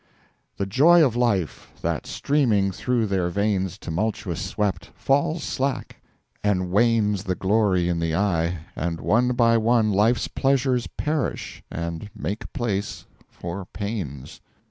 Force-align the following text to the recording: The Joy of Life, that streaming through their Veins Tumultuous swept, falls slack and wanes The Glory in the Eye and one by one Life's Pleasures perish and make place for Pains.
The 0.57 0.65
Joy 0.65 1.05
of 1.05 1.15
Life, 1.15 1.71
that 1.83 2.07
streaming 2.07 2.71
through 2.71 3.05
their 3.05 3.29
Veins 3.29 3.77
Tumultuous 3.77 4.41
swept, 4.41 4.87
falls 4.95 5.43
slack 5.43 5.97
and 6.43 6.71
wanes 6.71 7.25
The 7.25 7.35
Glory 7.35 7.87
in 7.87 7.99
the 7.99 8.15
Eye 8.15 8.61
and 8.75 8.99
one 8.99 9.33
by 9.33 9.57
one 9.59 9.91
Life's 9.91 10.27
Pleasures 10.27 10.87
perish 10.87 11.61
and 11.69 12.09
make 12.15 12.51
place 12.51 13.05
for 13.29 13.63
Pains. 13.65 14.41